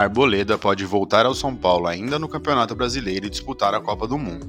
Arboleda 0.00 0.56
pode 0.56 0.84
voltar 0.84 1.26
ao 1.26 1.34
São 1.34 1.56
Paulo 1.56 1.88
ainda 1.88 2.20
no 2.20 2.28
Campeonato 2.28 2.72
Brasileiro 2.72 3.26
e 3.26 3.30
disputar 3.30 3.74
a 3.74 3.80
Copa 3.80 4.06
do 4.06 4.16
Mundo. 4.16 4.46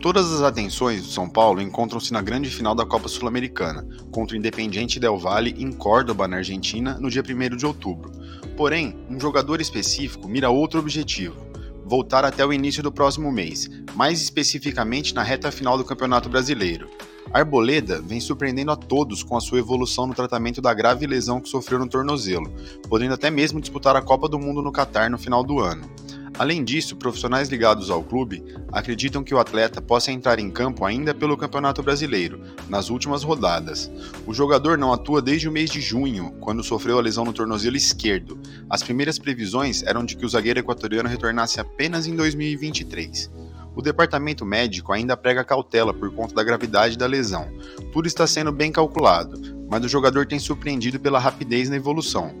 Todas 0.00 0.32
as 0.32 0.40
atenções 0.40 1.02
do 1.02 1.08
São 1.08 1.28
Paulo 1.28 1.60
encontram-se 1.60 2.10
na 2.14 2.22
grande 2.22 2.48
final 2.48 2.74
da 2.74 2.86
Copa 2.86 3.06
Sul-Americana, 3.06 3.86
contra 4.10 4.34
o 4.34 4.38
Independiente 4.38 4.98
Del 4.98 5.18
Valle 5.18 5.54
em 5.58 5.70
Córdoba, 5.70 6.26
na 6.26 6.38
Argentina, 6.38 6.96
no 6.98 7.10
dia 7.10 7.22
1 7.22 7.56
de 7.58 7.66
outubro. 7.66 8.10
Porém, 8.56 8.96
um 9.10 9.20
jogador 9.20 9.60
específico 9.60 10.26
mira 10.26 10.48
outro 10.48 10.80
objetivo: 10.80 11.36
voltar 11.84 12.24
até 12.24 12.44
o 12.44 12.52
início 12.52 12.82
do 12.82 12.92
próximo 12.92 13.30
mês, 13.30 13.70
mais 13.94 14.20
especificamente 14.20 15.14
na 15.14 15.22
reta 15.22 15.52
final 15.52 15.76
do 15.76 15.84
Campeonato 15.84 16.28
Brasileiro. 16.28 16.88
Arboleda 17.32 18.00
vem 18.00 18.20
surpreendendo 18.20 18.70
a 18.70 18.76
todos 18.76 19.22
com 19.22 19.36
a 19.36 19.40
sua 19.40 19.58
evolução 19.58 20.06
no 20.06 20.14
tratamento 20.14 20.62
da 20.62 20.72
grave 20.72 21.06
lesão 21.06 21.40
que 21.40 21.48
sofreu 21.48 21.78
no 21.78 21.88
tornozelo, 21.88 22.52
podendo 22.88 23.14
até 23.14 23.30
mesmo 23.30 23.60
disputar 23.60 23.96
a 23.96 24.02
Copa 24.02 24.28
do 24.28 24.38
Mundo 24.38 24.62
no 24.62 24.70
Catar 24.70 25.10
no 25.10 25.18
final 25.18 25.42
do 25.42 25.58
ano. 25.58 25.88
Além 26.36 26.64
disso, 26.64 26.96
profissionais 26.96 27.48
ligados 27.48 27.90
ao 27.90 28.02
clube 28.02 28.44
acreditam 28.72 29.22
que 29.22 29.32
o 29.32 29.38
atleta 29.38 29.80
possa 29.80 30.10
entrar 30.10 30.40
em 30.40 30.50
campo 30.50 30.84
ainda 30.84 31.14
pelo 31.14 31.36
Campeonato 31.36 31.80
Brasileiro, 31.80 32.40
nas 32.68 32.90
últimas 32.90 33.22
rodadas. 33.22 33.90
O 34.26 34.34
jogador 34.34 34.76
não 34.76 34.92
atua 34.92 35.22
desde 35.22 35.48
o 35.48 35.52
mês 35.52 35.70
de 35.70 35.80
junho, 35.80 36.34
quando 36.40 36.64
sofreu 36.64 36.98
a 36.98 37.02
lesão 37.02 37.24
no 37.24 37.32
tornozelo 37.32 37.76
esquerdo. 37.76 38.36
As 38.68 38.82
primeiras 38.82 39.16
previsões 39.16 39.84
eram 39.84 40.04
de 40.04 40.16
que 40.16 40.26
o 40.26 40.28
zagueiro 40.28 40.58
equatoriano 40.58 41.08
retornasse 41.08 41.60
apenas 41.60 42.08
em 42.08 42.16
2023. 42.16 43.30
O 43.76 43.82
departamento 43.82 44.44
médico 44.44 44.92
ainda 44.92 45.16
prega 45.16 45.44
cautela 45.44 45.94
por 45.94 46.12
conta 46.12 46.34
da 46.34 46.42
gravidade 46.42 46.98
da 46.98 47.06
lesão. 47.06 47.48
Tudo 47.92 48.06
está 48.06 48.26
sendo 48.26 48.50
bem 48.50 48.72
calculado, 48.72 49.40
mas 49.68 49.84
o 49.84 49.88
jogador 49.88 50.26
tem 50.26 50.38
surpreendido 50.38 50.98
pela 50.98 51.18
rapidez 51.18 51.68
na 51.68 51.76
evolução. 51.76 52.34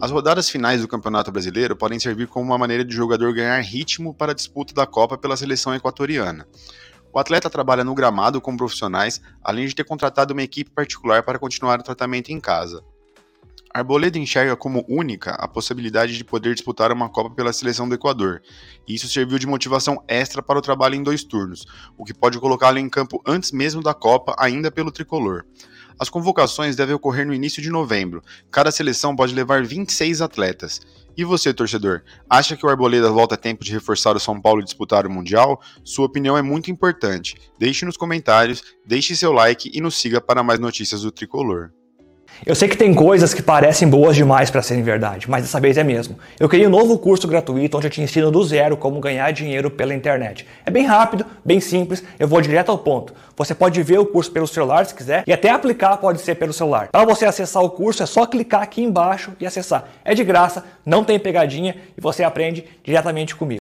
As 0.00 0.10
rodadas 0.10 0.50
finais 0.50 0.82
do 0.82 0.88
Campeonato 0.88 1.30
Brasileiro 1.30 1.76
podem 1.76 1.98
servir 1.98 2.26
como 2.26 2.44
uma 2.44 2.58
maneira 2.58 2.84
de 2.84 2.94
jogador 2.94 3.32
ganhar 3.32 3.58
ritmo 3.60 4.12
para 4.12 4.32
a 4.32 4.34
disputa 4.34 4.74
da 4.74 4.86
Copa 4.86 5.16
pela 5.16 5.36
seleção 5.36 5.74
equatoriana. 5.74 6.46
O 7.12 7.18
atleta 7.18 7.48
trabalha 7.48 7.84
no 7.84 7.94
gramado 7.94 8.40
com 8.40 8.56
profissionais, 8.56 9.20
além 9.42 9.66
de 9.66 9.74
ter 9.74 9.84
contratado 9.84 10.32
uma 10.32 10.42
equipe 10.42 10.70
particular 10.70 11.22
para 11.22 11.38
continuar 11.38 11.78
o 11.78 11.82
tratamento 11.82 12.30
em 12.30 12.40
casa. 12.40 12.84
Arboleda 13.72 14.18
enxerga 14.18 14.56
como 14.56 14.84
única 14.88 15.32
a 15.32 15.48
possibilidade 15.48 16.16
de 16.16 16.24
poder 16.24 16.54
disputar 16.54 16.92
uma 16.92 17.08
Copa 17.08 17.34
pela 17.34 17.52
seleção 17.52 17.88
do 17.88 17.94
Equador, 17.94 18.42
e 18.86 18.94
isso 18.94 19.08
serviu 19.08 19.38
de 19.38 19.46
motivação 19.46 20.02
extra 20.06 20.42
para 20.42 20.58
o 20.58 20.62
trabalho 20.62 20.94
em 20.94 21.02
dois 21.02 21.24
turnos, 21.24 21.66
o 21.96 22.04
que 22.04 22.14
pode 22.14 22.38
colocá-lo 22.38 22.78
em 22.78 22.88
campo 22.88 23.22
antes 23.26 23.50
mesmo 23.50 23.82
da 23.82 23.94
Copa, 23.94 24.34
ainda 24.38 24.70
pelo 24.70 24.92
tricolor. 24.92 25.44
As 25.98 26.08
convocações 26.08 26.76
devem 26.76 26.94
ocorrer 26.94 27.26
no 27.26 27.34
início 27.34 27.62
de 27.62 27.70
novembro. 27.70 28.22
Cada 28.50 28.70
seleção 28.70 29.14
pode 29.14 29.34
levar 29.34 29.64
26 29.64 30.20
atletas. 30.20 30.80
E 31.16 31.24
você, 31.24 31.54
torcedor, 31.54 32.02
acha 32.28 32.56
que 32.56 32.66
o 32.66 32.68
Arboleda 32.68 33.10
volta 33.10 33.36
a 33.36 33.38
tempo 33.38 33.64
de 33.64 33.72
reforçar 33.72 34.16
o 34.16 34.20
São 34.20 34.40
Paulo 34.40 34.60
e 34.60 34.64
disputar 34.64 35.06
o 35.06 35.10
Mundial? 35.10 35.60
Sua 35.84 36.06
opinião 36.06 36.36
é 36.36 36.42
muito 36.42 36.70
importante. 36.70 37.36
Deixe 37.58 37.84
nos 37.84 37.96
comentários, 37.96 38.64
deixe 38.84 39.14
seu 39.14 39.32
like 39.32 39.70
e 39.72 39.80
nos 39.80 39.94
siga 39.96 40.20
para 40.20 40.42
mais 40.42 40.58
notícias 40.58 41.02
do 41.02 41.12
tricolor. 41.12 41.70
Eu 42.46 42.54
sei 42.54 42.68
que 42.68 42.76
tem 42.76 42.92
coisas 42.92 43.32
que 43.32 43.42
parecem 43.42 43.88
boas 43.88 44.16
demais 44.16 44.50
para 44.50 44.60
serem 44.60 44.82
verdade, 44.82 45.30
mas 45.30 45.42
dessa 45.42 45.58
vez 45.60 45.78
é 45.78 45.84
mesmo. 45.84 46.18
Eu 46.38 46.48
criei 46.48 46.66
um 46.66 46.70
novo 46.70 46.98
curso 46.98 47.26
gratuito 47.26 47.76
onde 47.76 47.86
eu 47.86 47.90
te 47.90 48.02
ensino 48.02 48.30
do 48.30 48.44
zero 48.44 48.76
como 48.76 49.00
ganhar 49.00 49.30
dinheiro 49.32 49.70
pela 49.70 49.94
internet. 49.94 50.46
É 50.66 50.70
bem 50.70 50.84
rápido, 50.84 51.24
bem 51.44 51.58
simples, 51.58 52.04
eu 52.18 52.28
vou 52.28 52.40
direto 52.42 52.70
ao 52.70 52.76
ponto. 52.76 53.14
Você 53.36 53.54
pode 53.54 53.82
ver 53.82 53.98
o 53.98 54.06
curso 54.06 54.30
pelo 54.30 54.46
celular 54.46 54.84
se 54.84 54.94
quiser 54.94 55.24
e 55.26 55.32
até 55.32 55.50
aplicar 55.50 55.96
pode 55.96 56.20
ser 56.20 56.34
pelo 56.34 56.52
celular. 56.52 56.88
Para 56.92 57.06
você 57.06 57.24
acessar 57.24 57.62
o 57.62 57.70
curso 57.70 58.02
é 58.02 58.06
só 58.06 58.26
clicar 58.26 58.62
aqui 58.62 58.82
embaixo 58.82 59.32
e 59.40 59.46
acessar. 59.46 59.88
É 60.04 60.14
de 60.14 60.22
graça, 60.22 60.64
não 60.84 61.02
tem 61.02 61.18
pegadinha 61.18 61.76
e 61.96 62.00
você 62.00 62.22
aprende 62.22 62.64
diretamente 62.84 63.34
comigo. 63.34 63.63